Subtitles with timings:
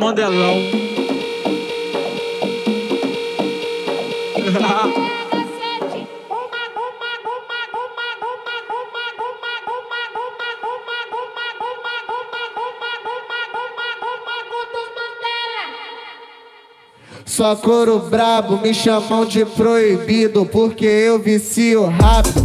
[0.00, 0.56] mandelão.
[17.26, 22.39] Só couro brabo, me chamam de proibido porque eu vicio rápido.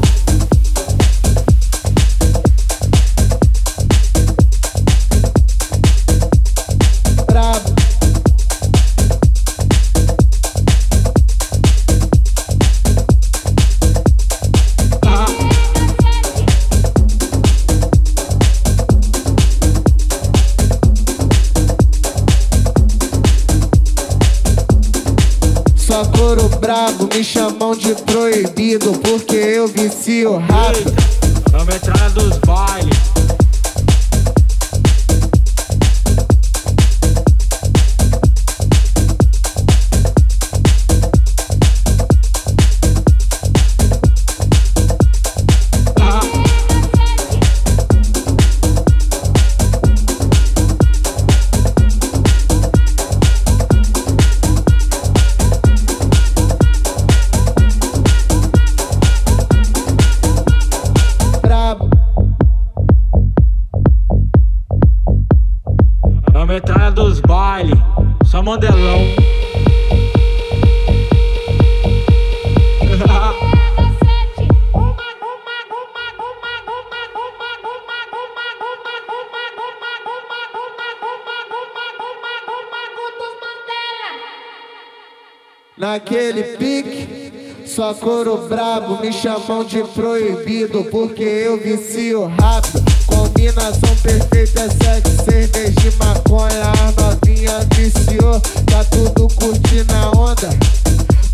[87.75, 92.81] Só couro brabo, me chamam de proibido porque eu vicio rápido.
[93.05, 96.71] Combinação perfeita é sexo, cerveja e maconha.
[96.71, 100.49] A novinha viciou, tá tudo curtindo a onda.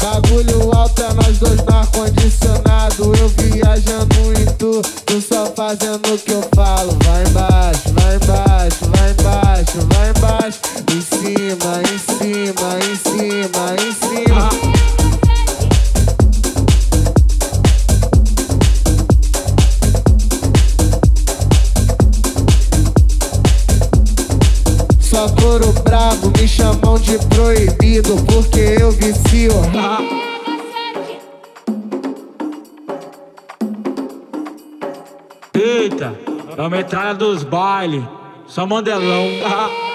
[0.01, 2.20] Bagulho alto é nós dois no ar-condicionado.
[35.63, 36.19] Eita,
[36.57, 38.03] é a metralha dos bailes,
[38.47, 39.27] só mandelão.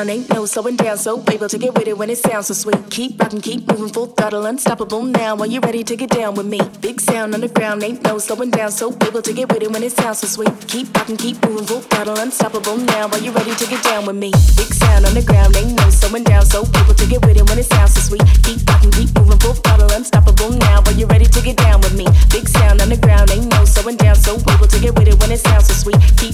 [0.00, 0.96] down, ain't no slowing down.
[0.96, 2.90] So able to get with it when it sounds so sweet.
[2.90, 5.34] Keep rocking, keep moving, full throttle, unstoppable now.
[5.34, 6.60] When you ready to get down with me?
[6.80, 8.70] Big sound underground, ain't no slowing down.
[8.70, 10.52] So able to get with it when it sounds so sweet.
[10.68, 13.08] Keep rocking, keep moving, full throttle, unstoppable now.
[13.08, 14.30] When you ready to get down with me?
[14.56, 16.46] Big sound underground, ain't no slowing down.
[16.46, 18.24] So able to get with it when it sounds so sweet.
[18.44, 20.82] Keep rocking, keep moving, full throttle, unstoppable now.
[20.82, 22.06] When you ready to get down with me?
[22.30, 24.16] Big sound underground, ain't no slowing down.
[24.16, 26.00] So able to get with it when it sounds so sweet.
[26.16, 26.29] Keep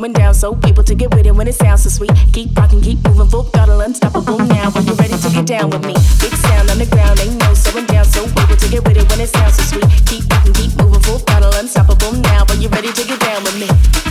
[0.00, 2.10] going down, so people to get with it when it sounds so sweet.
[2.32, 4.70] Keep rocking, keep moving, full throttle, unstoppable now.
[4.70, 7.52] When you're ready to get down with me, big sound on the ground, ain't no
[7.52, 9.88] slowing down, so people to get with it when it sounds so sweet.
[10.06, 12.44] Keep rocking, keep moving, full throttle, unstoppable now.
[12.48, 14.09] When you're ready to get down with me.